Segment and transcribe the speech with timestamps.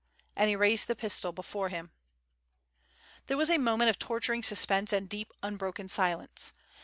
[0.35, 1.91] And he raised the pistol before him.
[3.27, 6.53] There was a moment of torturing suspense and deep, unbroken silence.